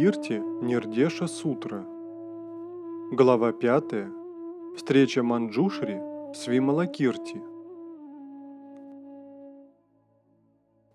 [0.00, 1.84] Вималакирти Нирдеша Сутра.
[3.12, 3.82] Глава 5.
[4.74, 6.00] Встреча Манджушри
[6.32, 7.42] с Вималакирти.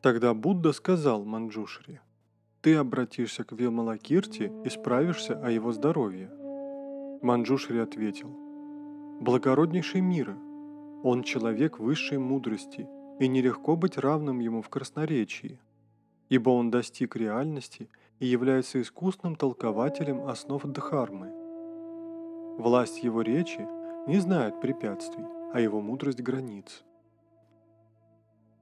[0.01, 2.01] Тогда Будда сказал Манджушри,
[2.61, 6.31] «Ты обратишься к Вималакирти и справишься о его здоровье».
[7.21, 8.29] Манджушри ответил,
[9.21, 10.35] «Благороднейший мира,
[11.03, 12.87] он человек высшей мудрости,
[13.19, 15.59] и нелегко быть равным ему в красноречии,
[16.29, 17.87] ибо он достиг реальности–
[18.19, 21.31] и является искусным толкователем основ Дхармы.
[22.57, 23.67] Власть его речи
[24.07, 26.83] не знает препятствий, а его мудрость границ.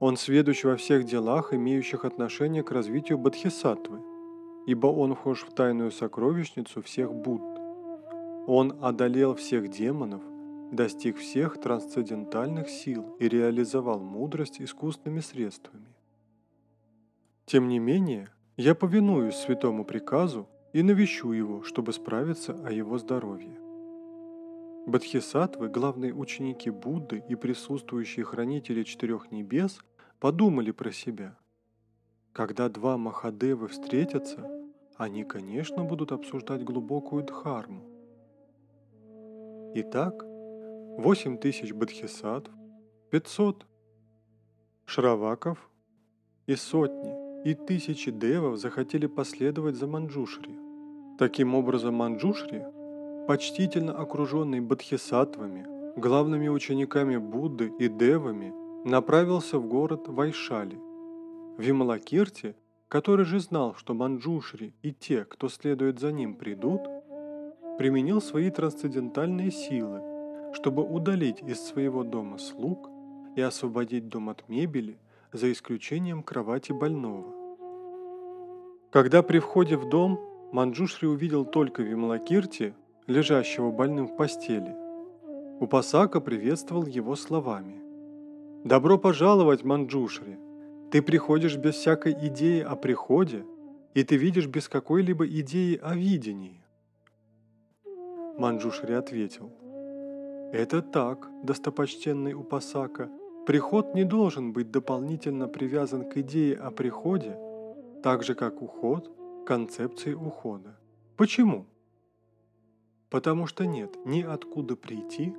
[0.00, 4.00] Он сведущ во всех делах, имеющих отношение к развитию Бодхисаттвы,
[4.66, 7.60] ибо он вхож в тайную сокровищницу всех Будд.
[8.46, 10.22] Он одолел всех демонов,
[10.72, 15.86] достиг всех трансцендентальных сил и реализовал мудрость искусственными средствами.
[17.46, 23.58] Тем не менее, я повинуюсь святому приказу и навещу его, чтобы справиться о его здоровье.
[24.86, 29.80] Бодхисаттвы, главные ученики Будды и присутствующие хранители четырех небес,
[30.20, 31.36] подумали про себя.
[32.32, 34.48] Когда два Махадевы встретятся,
[34.96, 37.82] они, конечно, будут обсуждать глубокую дхарму.
[39.74, 42.50] Итак, 8 тысяч бодхисаттв,
[43.10, 43.66] 500
[44.84, 45.70] шраваков
[46.46, 47.13] и сотни
[47.44, 50.58] и тысячи девов захотели последовать за Манджушри.
[51.18, 52.64] Таким образом, Манджушри,
[53.28, 58.52] почтительно окруженный бодхисаттвами, главными учениками Будды и девами,
[58.84, 60.78] направился в город Вайшали.
[61.58, 62.56] Вималакирти,
[62.88, 66.80] который же знал, что Манджушри и те, кто следует за ним, придут,
[67.78, 70.00] применил свои трансцендентальные силы,
[70.54, 72.88] чтобы удалить из своего дома слуг
[73.36, 74.98] и освободить дом от мебели,
[75.34, 77.33] за исключением кровати больного.
[78.94, 80.20] Когда при входе в дом
[80.52, 82.74] Манджушри увидел только Вималакирти,
[83.08, 84.72] лежащего больным в постели,
[85.58, 87.82] Упасака приветствовал его словами.
[88.62, 90.38] «Добро пожаловать, Манджушри!
[90.92, 93.44] Ты приходишь без всякой идеи о приходе,
[93.94, 96.62] и ты видишь без какой-либо идеи о видении».
[98.38, 99.50] Манджушри ответил.
[100.52, 103.10] «Это так, достопочтенный Упасака,
[103.44, 107.36] Приход не должен быть дополнительно привязан к идее о приходе,
[108.04, 109.10] так же как уход
[109.46, 110.78] концепции ухода.
[111.16, 111.64] Почему?
[113.08, 115.34] Потому что нет ни откуда прийти,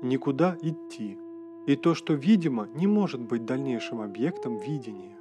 [0.00, 1.18] никуда идти,
[1.66, 5.18] и то, что видимо, не может быть дальнейшим объектом видения.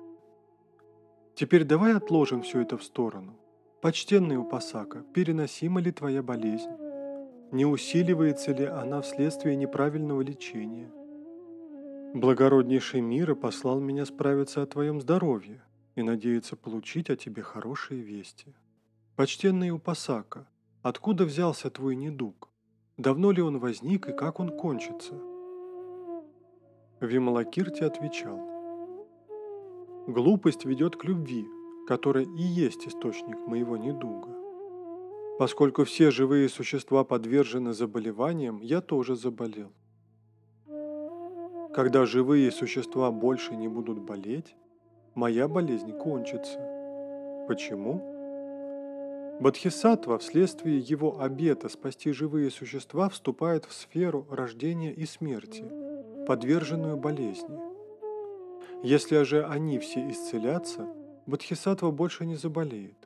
[1.35, 3.35] Теперь давай отложим все это в сторону.
[3.81, 6.71] Почтенный Упасака, переносима ли твоя болезнь?
[7.51, 10.89] Не усиливается ли она вследствие неправильного лечения–
[12.13, 15.63] Благороднейший мира послал меня справиться о твоем здоровье
[15.95, 18.53] и надеется получить о тебе хорошие вести.
[19.15, 20.47] Почтенный Упасака,
[20.81, 22.49] откуда взялся твой недуг?
[22.97, 25.13] Давно ли он возник и как он кончится?
[26.99, 28.39] Вималакирти отвечал.
[30.07, 31.45] Глупость ведет к любви,
[31.87, 34.29] которая и есть источник моего недуга.
[35.39, 39.71] Поскольку все живые существа подвержены заболеваниям, я тоже заболел.
[41.73, 44.55] Когда живые существа больше не будут болеть,
[45.15, 46.59] моя болезнь кончится.
[47.47, 48.01] Почему?
[49.39, 55.65] Бодхисаттва вследствие его обета спасти живые существа вступает в сферу рождения и смерти,
[56.27, 57.59] подверженную болезни.
[58.83, 60.87] Если же они все исцелятся,
[61.25, 62.97] Бодхисаттва больше не заболеет.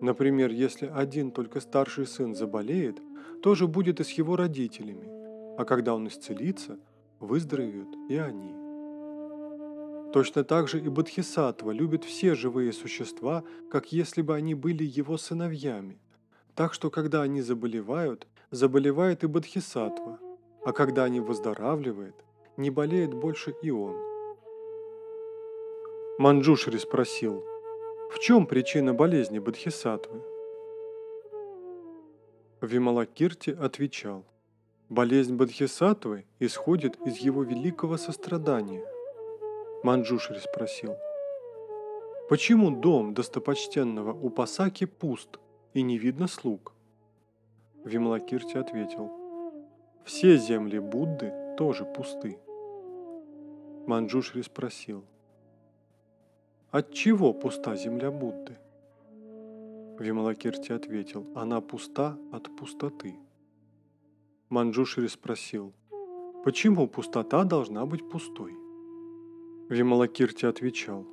[0.00, 3.00] Например, если один только старший сын заболеет,
[3.42, 5.08] то же будет и с его родителями,
[5.58, 6.78] а когда он исцелится–
[7.22, 8.61] выздоровеют и они.
[10.12, 15.16] Точно так же и Бодхисаттва любит все живые существа, как если бы они были его
[15.16, 15.98] сыновьями.
[16.54, 20.18] Так что, когда они заболевают, заболевает и Бодхисаттва,
[20.64, 22.16] а когда они выздоравливают,
[22.58, 23.96] не болеет больше и он.
[26.18, 27.42] Манджушри спросил,
[28.10, 30.22] в чем причина болезни Бодхисаттвы?
[32.60, 34.26] Вималакирти отвечал,
[34.90, 38.84] Болезнь Бодхисаттвы исходит из его великого сострадания.
[39.82, 40.96] Манджушри спросил,
[42.28, 45.40] почему дом достопочтенного Упасаки пуст
[45.74, 46.72] и не видно слуг?
[47.84, 49.10] Вимлакирти ответил,
[50.04, 52.38] все земли Будды тоже пусты.
[53.88, 55.04] Манджушри спросил,
[56.70, 58.56] от чего пуста земля Будды?
[59.98, 63.16] Вималакирти ответил, она пуста от пустоты.
[64.48, 65.72] Манджушри спросил,
[66.44, 68.61] почему пустота должна быть пустой?
[69.68, 71.06] Вималакирти отвечал,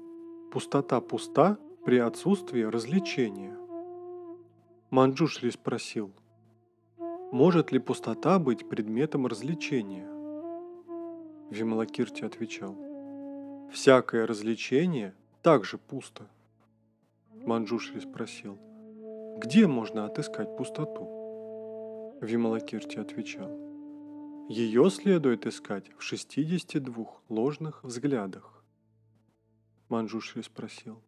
[0.51, 3.55] пустота пуста при отсутствии развлечения.
[4.89, 6.11] Манджушри спросил,
[7.31, 10.07] может ли пустота быть предметом развлечения?
[11.51, 12.75] Вималакирти отвечал,
[13.71, 15.13] всякое развлечение
[15.43, 16.27] также пусто.
[17.45, 18.57] Манджушри спросил,
[19.37, 22.17] где можно отыскать пустоту?
[22.19, 23.68] Вималакирти отвечал,
[24.49, 28.63] ее следует искать в 62 ложных взглядах.
[29.89, 31.03] Манджушри спросил,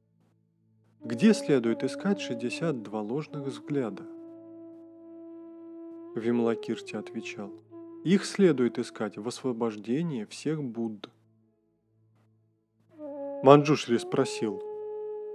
[1.03, 4.03] где следует искать 62 ложных взгляда?
[6.15, 7.51] Вимлакирти отвечал,
[8.03, 11.09] их следует искать в освобождении всех Будд.
[13.41, 14.61] Манджушри спросил,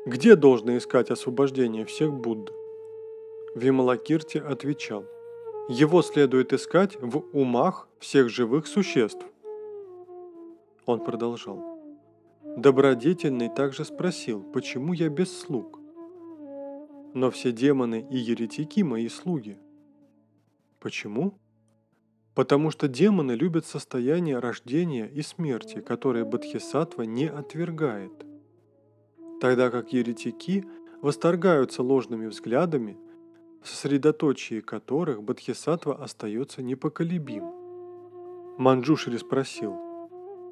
[0.07, 2.53] где должно искать освобождение всех Будд?
[3.57, 5.07] Вималакирти отвечал,
[5.69, 9.25] его следует искать в умах всех живых существ.
[10.85, 11.77] Он продолжал.
[12.57, 15.81] Добродетельный также спросил, почему я без слуг?
[17.15, 19.59] Но все демоны и еретики мои слуги.
[20.79, 21.39] Почему?
[22.35, 28.13] Потому что демоны любят состояние рождения и смерти, которое Бодхисаттва не отвергает.
[29.41, 30.65] Тогда как еретики
[31.03, 32.99] восторгаются ложными взглядами,
[33.63, 37.45] в сосредоточии которых Бодхисаттва остается непоколебим.
[38.59, 39.81] Манджушри спросил–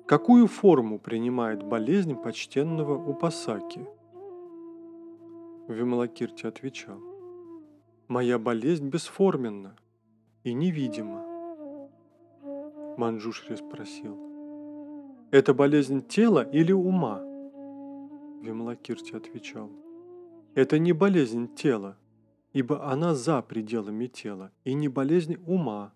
[0.07, 3.87] Какую форму принимает болезнь почтенного Упасаки?
[5.67, 6.99] Вималакирти отвечал.
[8.07, 9.75] Моя болезнь бесформенна
[10.43, 11.25] и невидима.
[12.99, 14.19] Манджушри спросил.
[15.31, 17.23] Это болезнь тела или ума?
[18.43, 19.71] Вималакирти отвечал.
[20.55, 21.97] Это не болезнь тела,
[22.55, 25.93] ибо она за пределами тела, и не болезнь ума,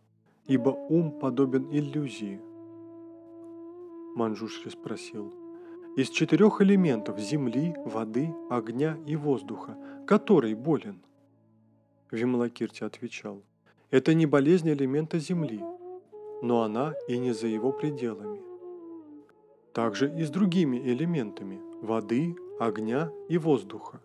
[0.46, 2.40] ибо ум подобен иллюзии.
[4.16, 5.32] Манджушри спросил.
[5.96, 9.76] Из четырех элементов земли, воды, огня и воздуха,
[10.06, 11.00] который болен?
[12.10, 13.42] Вималакирти отвечал.
[13.90, 15.60] Это не болезнь элемента земли,
[16.42, 18.42] но она и не за его пределами.
[19.72, 24.00] Также и с другими элементами воды, огня и воздуха.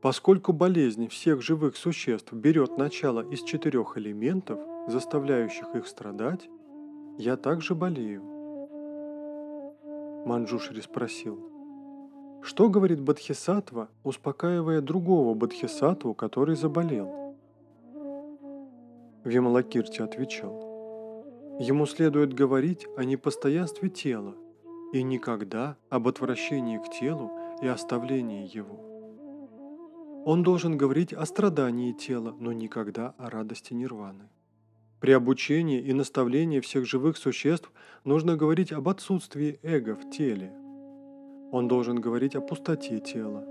[0.00, 6.48] Поскольку болезнь всех живых существ берет начало из четырех элементов, заставляющих их страдать,
[7.18, 8.22] я также болею.
[10.24, 11.50] Манджушри спросил.
[12.42, 17.36] Что говорит Бадхисатва, успокаивая другого Бадхисатву, который заболел?
[19.24, 20.68] Вималакирти отвечал.
[21.58, 24.36] Ему следует говорить о непостоянстве тела
[24.92, 28.87] и никогда об отвращении к телу и оставлении его.
[30.30, 34.28] Он должен говорить о страдании тела, но никогда о радости нирваны.
[35.00, 37.72] При обучении и наставлении всех живых существ
[38.04, 40.52] нужно говорить об отсутствии эго в теле.
[41.50, 43.42] Он должен говорить о пустоте тела,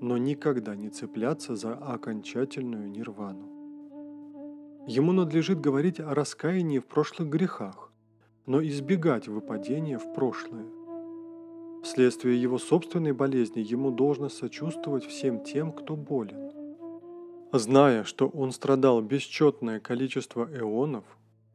[0.00, 3.48] но никогда не цепляться за окончательную нирвану.
[4.86, 7.92] Ему надлежит говорить о раскаянии в прошлых грехах,
[8.46, 10.83] но избегать выпадения в прошлое.
[11.84, 16.50] Вследствие его собственной болезни ему должно сочувствовать всем тем, кто болен.
[17.52, 21.04] Зная, что он страдал бесчетное количество эонов,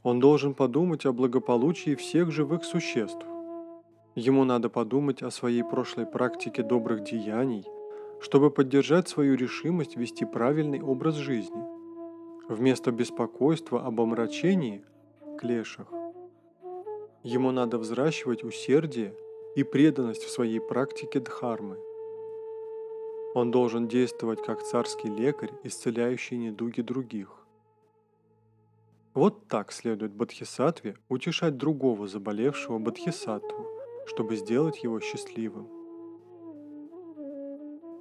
[0.03, 3.25] он должен подумать о благополучии всех живых существ.
[4.13, 7.65] Ему надо подумать о своей прошлой практике добрых деяний,
[8.21, 11.63] чтобы поддержать свою решимость вести правильный образ жизни.
[12.47, 14.83] Вместо беспокойства об омрачении–
[15.39, 15.87] клешах.
[17.23, 19.15] Ему надо взращивать усердие
[19.55, 21.77] и преданность в своей практике дхармы–
[23.35, 27.29] он должен действовать как царский лекарь, исцеляющий недуги других.
[29.13, 33.67] Вот так следует Бодхисаттве утешать другого заболевшего Бодхисаттву,
[34.07, 35.67] чтобы сделать его счастливым.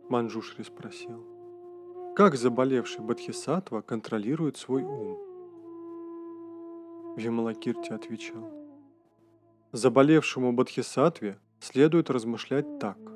[0.08, 1.22] Манджушри спросил,
[2.16, 5.18] как заболевший Бодхисаттва контролирует свой ум?
[7.16, 8.50] Вималакирти отвечал,
[9.72, 12.98] заболевшему Бодхисаттве следует размышлять так–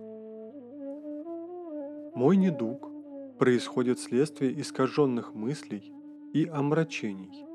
[2.14, 2.90] мой недуг
[3.38, 5.94] происходит вследствие искаженных мыслей
[6.34, 7.46] и омрачений,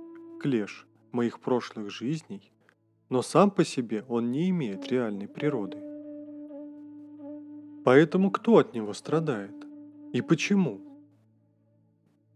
[0.41, 2.51] клеш моих прошлых жизней,
[3.09, 5.77] но сам по себе он не имеет реальной природы.
[7.85, 9.53] Поэтому кто от него страдает?
[10.11, 10.81] И почему?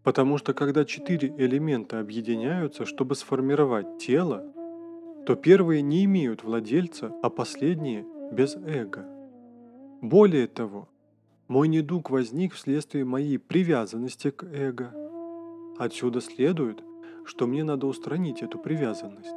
[0.04, 4.46] Потому что когда четыре элемента объединяются, чтобы сформировать тело,
[5.26, 9.06] то первые не имеют владельца, а последние– без эго.
[10.02, 10.88] Более того,
[11.48, 14.94] мой недуг возник вследствие моей привязанности к эго.
[15.78, 16.82] Отсюда следует,
[17.26, 19.36] что мне надо устранить эту привязанность.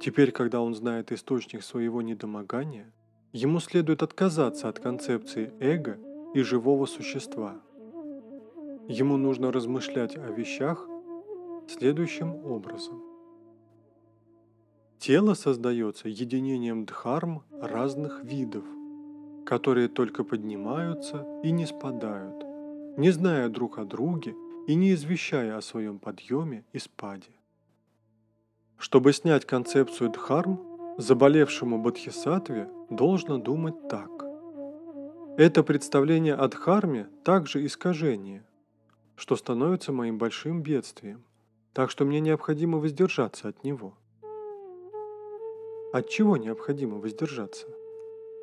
[0.00, 2.92] Теперь, когда он знает источник своего недомогания,
[3.32, 5.98] ему следует отказаться от концепции эго
[6.34, 7.60] и живого существа.
[8.88, 10.88] ему нужно размышлять о вещах
[11.66, 13.15] следующим образом.
[14.98, 18.64] Тело создается единением дхарм разных видов,
[19.44, 22.44] которые только поднимаются и не спадают,
[22.96, 24.34] не зная друг о друге
[24.66, 27.30] и не извещая о своем подъеме и спаде.
[28.78, 30.60] Чтобы снять концепцию дхарм,
[30.98, 34.10] заболевшему бодхисаттве должно думать так.
[35.36, 38.44] Это представление о дхарме также искажение,
[39.14, 41.22] что становится моим большим бедствием,
[41.74, 43.94] так что мне необходимо воздержаться от него.
[45.92, 47.66] От чего необходимо воздержаться?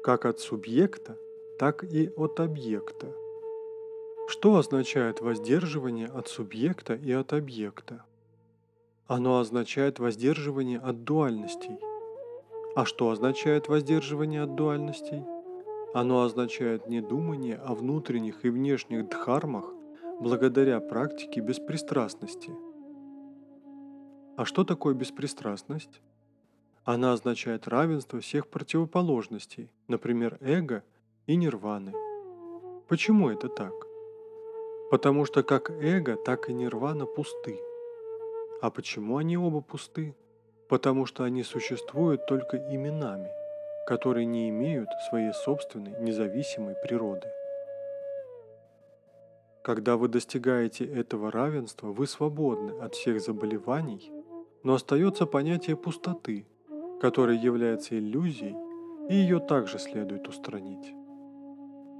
[0.03, 1.17] Как от субъекта,
[1.59, 3.07] так и от объекта.
[4.27, 8.05] Что означает воздерживание от субъекта и от объекта?
[9.07, 11.77] Оно означает воздерживание от дуальностей.
[12.75, 15.23] А что означает воздерживание от дуальностей?
[15.93, 19.65] Оно означает недумание о внутренних и внешних дхармах
[20.19, 22.51] благодаря практике беспристрастности.
[24.37, 26.01] А что такое беспристрастность?
[26.85, 30.83] Она означает равенство всех противоположностей, например, эго
[31.27, 31.93] и нирваны.
[32.89, 33.71] Почему это так?
[34.91, 37.57] Потому что как эго, так и нирвана пусты.
[38.61, 40.13] А почему они оба пусты?
[40.67, 43.29] Потому что они существуют только именами,
[43.87, 47.27] которые не имеют своей собственной независимой природы.
[49.63, 54.11] Когда вы достигаете этого равенства, вы свободны от всех заболеваний,
[54.63, 56.45] но остается понятие пустоты–
[57.03, 58.55] которая является иллюзией,
[59.09, 60.93] и ее также следует устранить.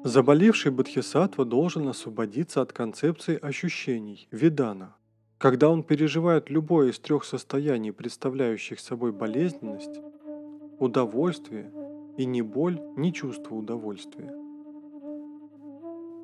[0.06, 4.96] Заболевший бодхисаттва должен освободиться от концепции ощущений, видана.
[5.40, 10.00] Когда он переживает любое из трех состояний, представляющих собой болезненность,
[10.80, 11.70] удовольствие
[12.18, 14.34] и не боль, ни чувство удовольствия.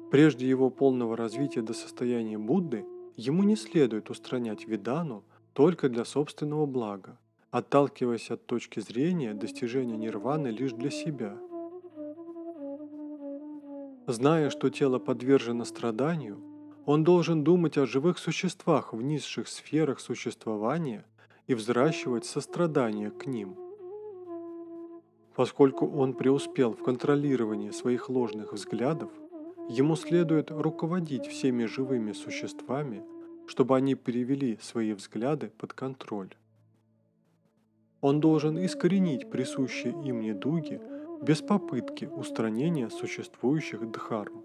[0.09, 2.85] Прежде его полного развития до состояния Будды,
[3.17, 7.17] ему не следует устранять видану только для собственного блага,
[7.51, 11.37] отталкиваясь от точки зрения достижения нирваны лишь для себя.
[14.07, 16.39] Зная, что тело подвержено страданию,
[16.85, 21.05] он должен думать о живых существах в низших сферах существования
[21.47, 23.55] и взращивать сострадание к ним.
[25.35, 29.11] Поскольку он преуспел в контролировании своих ложных взглядов,
[29.69, 33.03] ему следует руководить всеми живыми существами,
[33.47, 36.35] чтобы они перевели свои взгляды под контроль.
[38.01, 40.79] Он должен искоренить присущие им недуги
[41.21, 44.43] без попытки устранения существующих дхарм,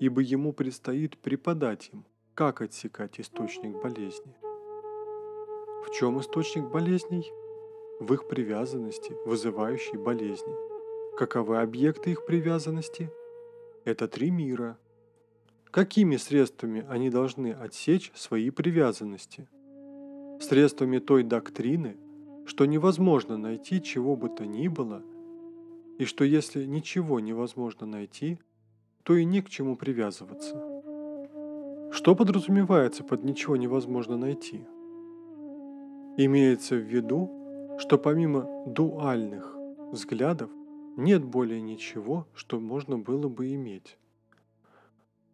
[0.00, 2.04] ибо ему предстоит преподать им,
[2.34, 4.34] как отсекать источник болезни.
[5.86, 7.30] В чем источник болезней?
[8.00, 10.54] В их привязанности, вызывающей болезни.
[11.16, 13.10] Каковы объекты их привязанности?
[13.84, 14.78] Это три мира.
[15.70, 19.48] Какими средствами они должны отсечь свои привязанности?
[20.40, 21.96] Средствами той доктрины,
[22.46, 25.02] что невозможно найти чего бы то ни было,
[25.98, 28.38] и что если ничего невозможно найти,
[29.02, 30.56] то и не к чему привязываться.
[31.92, 34.66] Что подразумевается под «ничего невозможно найти»?
[36.16, 39.56] Имеется в виду, что помимо дуальных
[39.92, 40.50] взглядов
[40.96, 43.96] нет более ничего, что можно было бы иметь.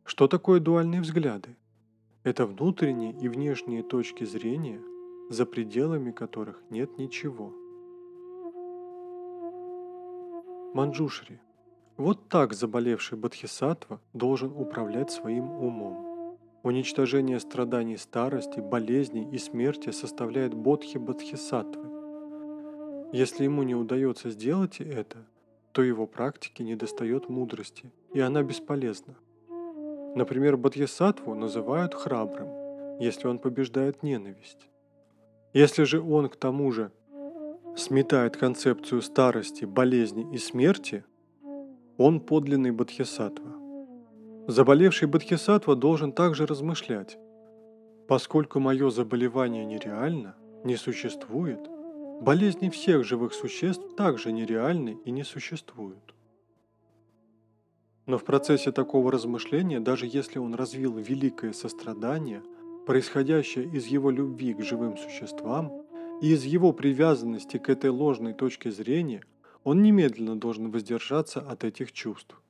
[0.04, 1.56] Что такое дуальные взгляды?
[2.24, 4.80] Это внутренние и внешние точки зрения–
[5.28, 7.52] за пределами которых нет ничего.
[10.74, 11.40] Манджушри.
[11.96, 16.36] Вот так заболевший бодхисаттва должен управлять своим умом.
[16.62, 21.86] Уничтожение страданий старости, болезней и смерти составляет бодхи бодхисаттвы.
[23.12, 25.26] Если ему не удается сделать это,
[25.72, 29.14] то его практике недостает мудрости, и она бесполезна.
[30.14, 34.68] Например, бодхисаттву называют храбрым, если он побеждает ненависть.
[35.52, 36.92] Если же он к тому же
[37.76, 41.04] сметает концепцию старости, болезни и смерти,
[41.96, 43.52] он подлинный бодхисаттва.
[44.48, 47.18] Заболевший бодхисаттва должен также размышлять.
[48.08, 51.60] Поскольку мое заболевание нереально, не существует,
[52.20, 56.14] болезни всех живых существ также нереальны и не существуют.
[58.06, 62.42] Но в процессе такого размышления, даже если он развил великое сострадание–
[62.86, 65.82] происходящее из его любви к живым существам
[66.22, 69.22] и из его привязанности к этой ложной точке зрения,
[69.64, 72.40] он немедленно должен воздержаться от этих чувств.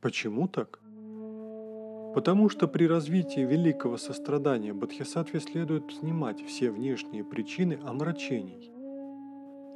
[0.00, 0.80] Почему так?
[2.14, 8.70] Потому что при развитии великого сострадания Бодхисаттве следует снимать все внешние причины омрачений.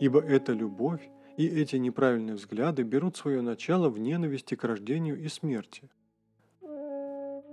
[0.00, 5.28] Ибо эта любовь и эти неправильные взгляды берут свое начало в ненависти к рождению и
[5.28, 5.88] смерти–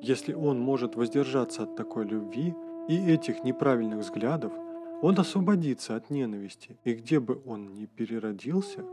[0.01, 2.54] Если он может воздержаться от такой любви
[2.88, 4.54] и этих неправильных взглядов,
[5.01, 8.84] он освободится от ненависти, и где бы он ни переродился,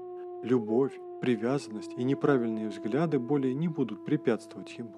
[0.43, 4.95] любовь, привязанность и неправильные взгляды более не будут препятствовать ему.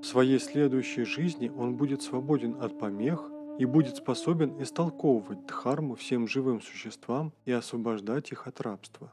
[0.00, 6.28] В своей следующей жизни он будет свободен от помех и будет способен истолковывать дхарму всем
[6.28, 9.12] живым существам и освобождать их от рабства.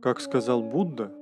[0.00, 1.12] Как сказал Будда,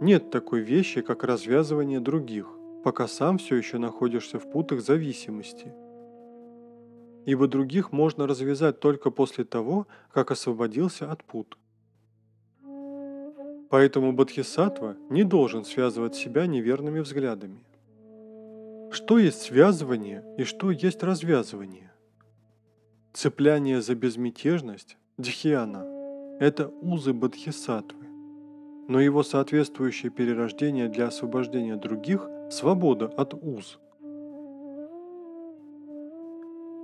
[0.00, 2.48] нет такой вещи, как развязывание других,
[2.82, 5.72] пока сам все еще находишься в путах зависимости.
[7.26, 11.58] Ибо других можно развязать только после того, как освободился от пут.
[13.68, 17.64] Поэтому Бодхисаттва не должен связывать себя неверными взглядами.
[18.90, 21.92] Что есть связывание и что есть развязывание?
[23.12, 25.86] Цепляние за безмятежность, дхьяна,
[26.40, 27.99] это узы бодхисаттвы,
[28.90, 33.78] но его соответствующее перерождение для освобождения других– свобода от уз.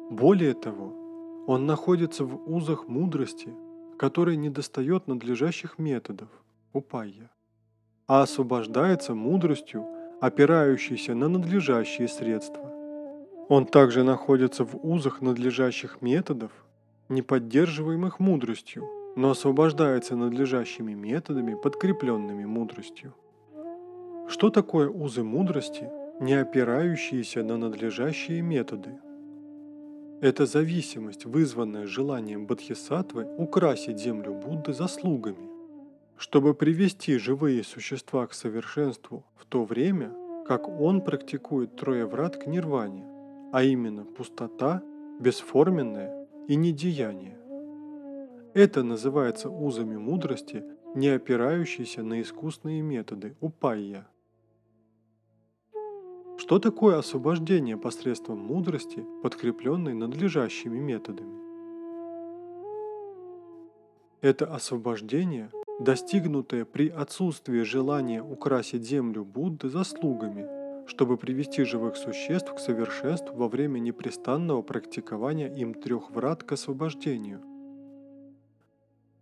[0.08, 3.52] Более того, он находится в узах мудрости,
[3.98, 6.28] которой недостает надлежащих методов–
[6.72, 7.28] упайя,
[8.06, 9.84] а освобождается мудростью–
[10.20, 12.70] опирающийся на надлежащие средства.
[13.48, 16.52] Он также находится в узах надлежащих методов,
[17.08, 23.14] не поддерживаемых мудростью, но освобождается надлежащими методами, подкрепленными мудростью.
[24.28, 28.98] Что такое узы мудрости, не опирающиеся на надлежащие методы?
[30.20, 35.48] Это зависимость, вызванная желанием Бодхисаттвы украсить землю Будды заслугами,
[36.18, 40.12] чтобы привести живые существа к совершенству в то время,
[40.46, 43.04] как он практикует трое врат к нирване,
[43.52, 44.82] а именно пустота,
[45.20, 47.38] бесформенное и недеяние.
[48.56, 50.64] Это называется узами мудрости,
[50.94, 54.08] не опирающиеся на искусные методы упайя.
[56.38, 61.38] Что такое освобождение посредством мудрости, подкрепленной надлежащими методами?
[64.22, 72.58] Это освобождение достигнутое при отсутствии желания украсить землю Будды заслугами, чтобы привести живых существ к
[72.58, 77.42] совершенству во время непрестанного практикования им трех врат к освобождению.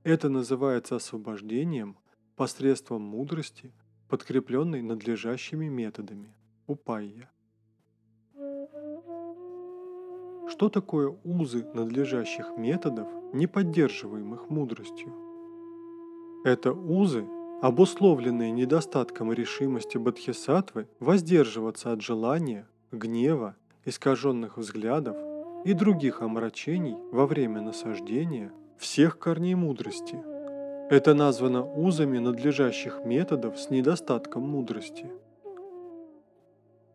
[0.04, 1.96] Это называется освобождением
[2.36, 3.72] посредством мудрости,
[4.10, 6.36] подкрепленной надлежащими методами–
[6.66, 7.30] упайя.
[10.46, 15.10] Что такое узы надлежащих методов, не поддерживаемых мудростью?
[16.44, 17.26] Это узы,
[17.62, 25.16] обусловленные недостатком решимости Бодхисаттвы воздерживаться от желания, гнева, искаженных взглядов
[25.64, 28.52] и других омрачений во время насаждения
[28.84, 30.22] всех корней мудрости.
[30.90, 35.10] Это названо узами надлежащих методов с недостатком мудрости.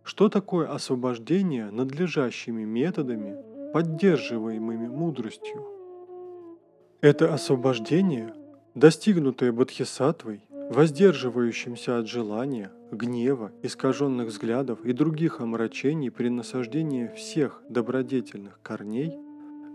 [0.03, 3.35] Что такое освобождение надлежащими методами,
[3.73, 5.65] поддерживаемыми мудростью?
[7.01, 8.35] Это освобождение
[8.75, 18.59] достигнутое бодхисаттвой, воздерживающимся от желания, гнева, искаженных взглядов и других омрачений при насаждении всех добродетельных
[18.61, 19.17] корней,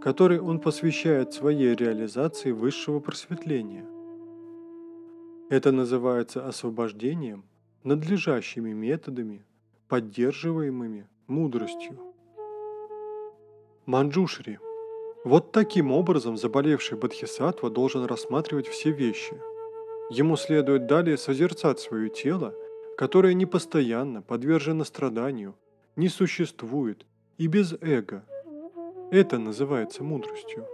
[0.04, 3.86] которые он посвящает своей реализации высшего просветления.
[5.48, 7.46] Это называется освобождением
[7.84, 9.46] надлежащими методами,
[9.88, 11.98] поддерживаемыми мудростью.
[13.86, 14.58] Манджушри–
[15.24, 19.40] вот таким образом заболевший Бодхисаттва должен рассматривать все вещи.
[20.10, 22.52] Ему следует далее созерцать свое тело,
[22.98, 25.54] которое непостоянно подвержено страданию,
[25.96, 27.06] не существует
[27.38, 28.22] и без эго.
[29.10, 30.66] Это называется мудростью.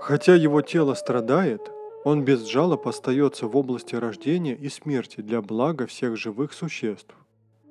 [0.00, 1.70] Хотя его тело страдает,
[2.04, 7.14] он без жалоб остается в области рождения и смерти для блага всех живых существ.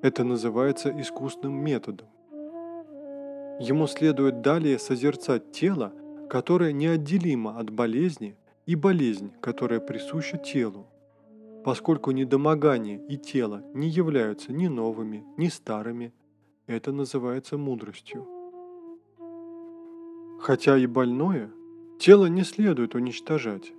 [0.01, 2.07] Это называется искусным методом.
[3.59, 5.91] Ему следует далее созерцать тело,
[6.29, 10.85] которое неотделимо от болезни, и болезнь, которая присуща телу,
[11.63, 16.13] поскольку недомогание и тело не являются ни новыми, ни старыми,
[16.67, 18.27] это называется мудростью.
[20.39, 21.51] Хотя и больное,
[21.99, 23.73] тело не следует уничтожать.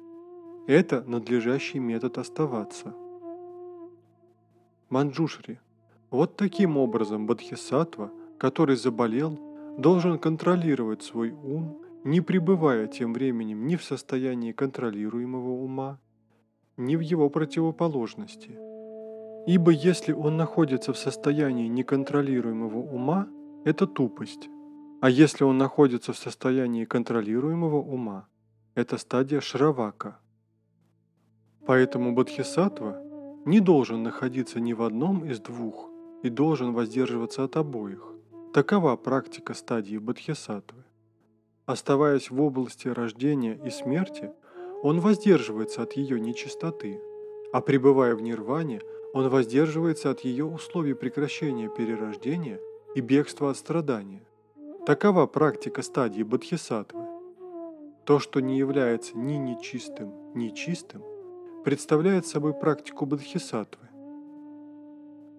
[0.67, 2.95] Это надлежащий метод оставаться.
[4.91, 5.61] Манджушри.
[6.11, 9.39] Вот таким образом Бодхисаттва, который заболел,
[9.79, 15.99] должен контролировать свой ум, не пребывая тем временем ни в состоянии контролируемого ума,
[16.77, 18.59] ни в его противоположности.
[19.47, 23.29] Ибо если он находится в состоянии неконтролируемого ума,
[23.65, 24.49] это тупость,
[25.01, 28.27] а если он находится в состоянии контролируемого ума,
[28.75, 30.19] это стадия шравака.
[31.67, 33.01] Поэтому Бодхисаттва
[33.45, 35.89] не должен находиться ни в одном из двух
[36.23, 38.13] и должен воздерживаться от обоих.
[38.53, 40.83] Такова практика стадии Бодхисаттвы.
[41.67, 44.33] Оставаясь в области рождения и смерти,
[44.83, 47.01] он воздерживается от ее нечистоты,
[47.53, 48.81] а пребывая в нирване,
[49.13, 52.59] он воздерживается от ее условий прекращения перерождения
[52.95, 54.28] и бегства от страдания.
[54.89, 57.05] Такова практика стадии Бодхисаттвы.
[58.07, 61.03] То, что не является ни нечистым, ни чистым,
[61.63, 63.87] представляет собой практику Бодхисаттвы.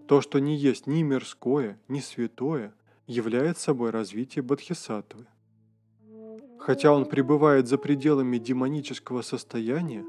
[0.08, 2.76] То, что не есть ни мирское, ни святое,
[3.08, 5.26] является собой развитие Бодхисаттвы.
[6.60, 10.06] Хотя он пребывает за пределами демонического состояния,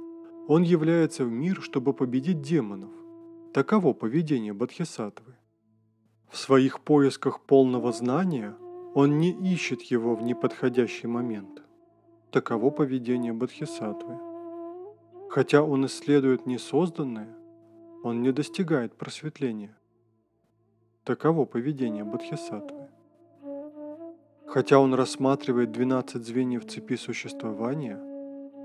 [0.49, 2.91] он является в мир, чтобы победить демонов.
[3.55, 5.35] Таково поведение Бодхисаттвы.
[6.31, 8.55] В своих поисках полного знания
[8.95, 11.63] он не ищет его в неподходящий момент.
[12.33, 14.19] Таково поведение Бодхисаттвы.
[15.29, 17.33] Хотя он исследует несозданное,
[18.03, 19.77] он не достигает просветления.
[21.05, 22.89] Таково поведение Бодхисаттвы.
[24.47, 27.97] Хотя он рассматривает 12 звеньев цепи существования,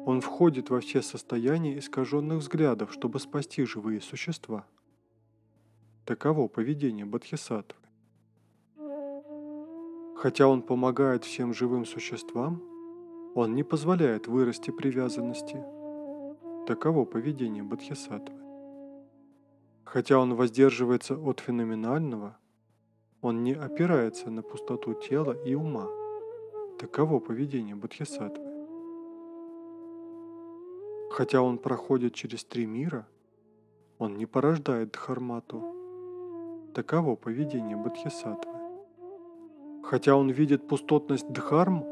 [0.08, 4.66] он входит во все состояния искаженных взглядов, чтобы спасти живые существа.
[6.06, 7.85] Таково поведение Бодхисаттвы.
[10.16, 12.64] Хотя он помогает всем живым существам,
[13.36, 15.62] он не позволяет вырасти привязанности.
[16.66, 18.40] Таково поведение Бодхисаттвы.
[19.84, 22.38] Хотя он воздерживается от феноменального,
[23.22, 25.90] он не опирается на пустоту тела и ума.
[26.80, 28.46] Таково поведение Бодхисаттвы.
[31.12, 33.06] Хотя он проходит через три мира,
[34.00, 35.62] он не порождает Дхармату.
[36.74, 38.65] Таково поведение Бодхисаттвы.
[39.86, 41.84] Хотя он видит пустотность Дхарм,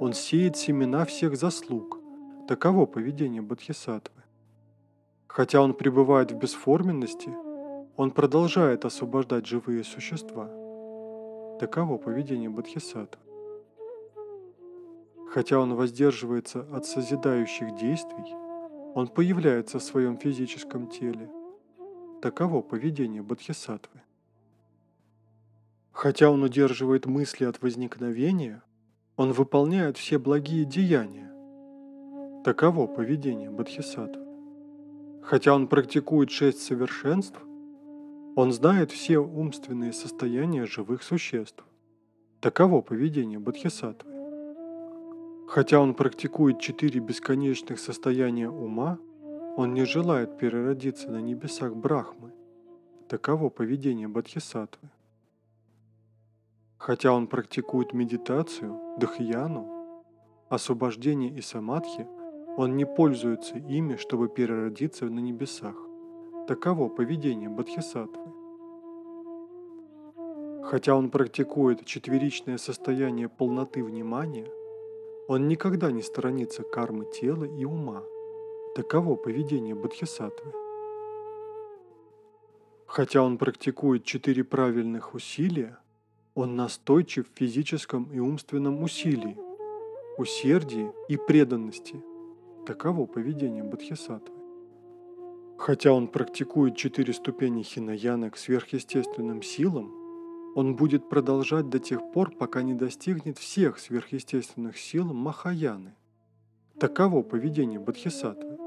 [0.00, 2.00] он сеет семена всех заслуг.
[2.48, 4.24] Таково поведение Бодхисаттвы.
[5.28, 7.30] Хотя он пребывает в бесформенности,
[7.96, 10.50] он продолжает освобождать живые существа.
[11.60, 13.22] Таково поведение Бодхисаттвы.
[15.30, 18.34] Хотя он воздерживается от созидающих действий,
[18.96, 21.30] он появляется в своем физическом теле.
[22.20, 24.00] Таково поведение Бодхисаттвы.
[25.96, 28.62] Хотя он удерживает мысли от возникновения,
[29.16, 31.32] он выполняет все благие деяния.
[32.44, 34.22] Таково поведение Бодхисаттвы.
[35.22, 37.40] Хотя он практикует шесть совершенств,
[38.36, 41.64] он знает все умственные состояния живых существ.
[42.40, 44.12] Таково поведение Бодхисаттвы.
[45.48, 48.98] Хотя он практикует четыре бесконечных состояния ума,
[49.56, 52.34] он не желает переродиться на небесах Брахмы.
[53.08, 54.90] Таково поведение Бодхисаттвы.
[56.78, 59.76] Хотя он практикует медитацию, дхьяну,
[60.48, 62.06] освобождение и самадхи,
[62.56, 65.74] он не пользуется ими, чтобы переродиться на небесах.
[66.48, 68.32] Таково поведение Бодхисаттвы.
[70.64, 74.48] Хотя он практикует четверичное состояние полноты внимания,
[75.28, 78.02] он никогда не сторонится кармы тела и ума.
[78.74, 80.52] Таково поведение Бодхисаттвы.
[82.86, 85.78] Хотя он практикует четыре правильных усилия,
[86.36, 89.38] он настойчив в физическом и умственном усилии,
[90.18, 92.04] усердии и преданности.
[92.66, 94.36] Таково поведение Бодхисаттвы.
[95.56, 99.90] Хотя он практикует четыре ступени хинаяна к сверхъестественным силам,
[100.54, 105.94] он будет продолжать до тех пор, пока не достигнет всех сверхъестественных сил Махаяны.
[106.78, 108.58] Таково поведение Бодхисаттвы.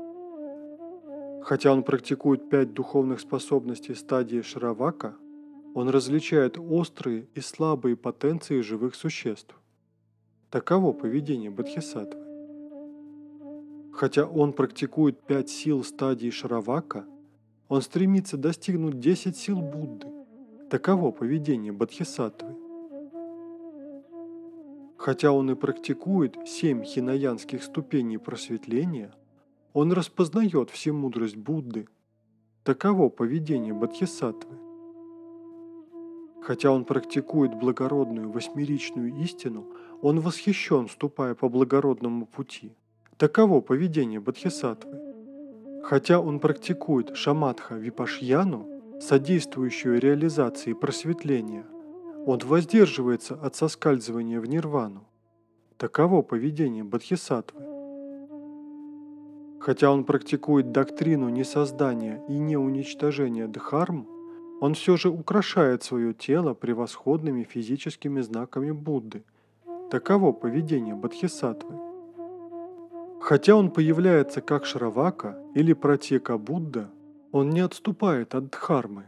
[1.43, 5.15] Хотя он практикует пять духовных способностей стадии Шравака–
[5.75, 9.55] он различает острые и слабые потенции живых существ.
[10.49, 12.19] Таково поведение Бодхисаттвы.
[13.93, 17.05] Хотя он практикует пять сил стадии Шравака,
[17.67, 20.07] он стремится достигнуть 10 сил Будды.
[20.69, 22.55] Таково поведение Бодхисаттвы.
[24.97, 29.13] Хотя он и практикует семь хинаянских ступеней просветления,
[29.73, 31.87] он распознает всемудрость Будды.
[32.63, 34.68] Таково поведение Бодхисаттвы.
[36.49, 39.67] Хотя он практикует благородную восьмеричную истину,
[40.01, 42.75] он восхищен, ступая по благородному пути.
[43.17, 44.99] Таково поведение Бодхисаттвы.
[45.83, 48.65] Хотя он практикует шаматха випашьяну,
[48.99, 51.67] содействующую реализации просветления,
[52.25, 55.07] он воздерживается от соскальзывания в нирвану.
[55.77, 57.61] Таково поведение Бодхисаттвы.
[59.59, 64.07] Хотя он практикует доктрину несоздания и неуничтожения дхарм,
[64.61, 69.23] он все же украшает свое тело превосходными физическими знаками Будды.
[69.89, 71.75] Таково поведение Бодхисаттвы.
[73.21, 76.89] Хотя он появляется как Шравака или Протека Будда,
[77.31, 79.03] Он не отступает от дхармы.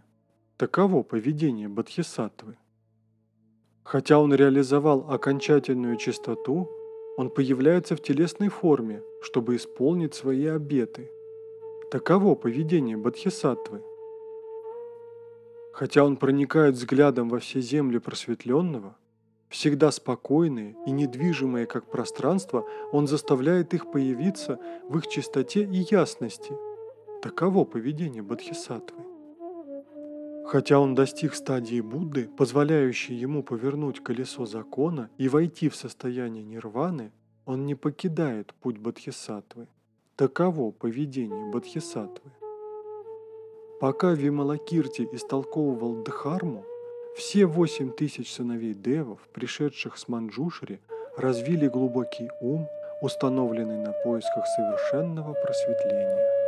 [0.58, 2.56] Таково поведение Бодхисаттвы.
[3.84, 6.70] Хотя он реализовал окончательную чистоту,
[7.18, 11.10] он появляется в телесной форме, чтобы исполнить свои обеты.
[11.90, 13.82] Таково поведение Бодхисаттвы.
[15.74, 18.96] Хотя он проникает взглядом во все земли просветленного,
[19.50, 26.54] всегда спокойные и недвижимые как пространство, он заставляет их появиться в их чистоте и ясности.
[27.22, 29.04] Таково поведение Бодхисаттвы.
[30.46, 37.12] Хотя он достиг стадии Будды, позволяющей ему повернуть колесо закона и войти в состояние нирваны,
[37.46, 39.68] он не покидает путь Бодхисаттвы.
[40.16, 42.32] Таково поведение Бодхисаттвы.
[43.82, 46.64] Пока Вималакирти истолковывал Дхарму,
[47.18, 50.80] все восемь тысяч сыновей девов, пришедших с Манджушри,
[51.18, 52.70] развили глубокий ум,
[53.02, 56.41] установленный на поисках совершенного просветления.